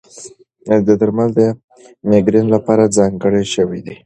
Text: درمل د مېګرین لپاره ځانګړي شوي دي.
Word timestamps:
درمل 0.99 1.29
د 1.37 1.39
مېګرین 2.09 2.47
لپاره 2.55 2.91
ځانګړي 2.97 3.43
شوي 3.53 3.79
دي. 3.85 3.95